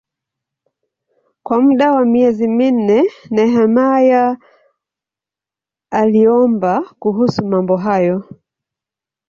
Kwa 1.45 1.55
muda 1.63 1.87
wa 1.95 2.05
miezi 2.05 2.47
minne 2.47 3.11
Nehemia 3.31 4.37
aliomba 5.91 6.83
kuhusu 6.99 7.45
mambo 7.45 7.77
hayo. 7.77 8.23